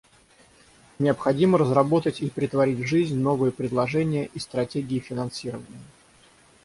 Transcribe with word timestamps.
Необходимо 0.97 1.59
разработать 1.59 2.23
и 2.23 2.29
претворить 2.31 2.79
в 2.79 2.87
жизнь 2.87 3.19
новые 3.19 3.51
предложения 3.51 4.25
и 4.33 4.39
стратегии 4.39 4.97
финансирования. 4.97 5.83